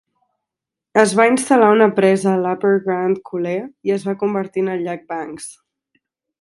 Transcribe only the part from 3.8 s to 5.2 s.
i es va convertir en el llac